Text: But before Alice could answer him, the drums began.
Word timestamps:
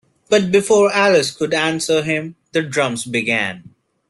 But 0.31 0.51
before 0.51 0.91
Alice 0.91 1.29
could 1.29 1.53
answer 1.53 2.01
him, 2.01 2.35
the 2.53 2.63
drums 2.63 3.05
began. 3.05 3.75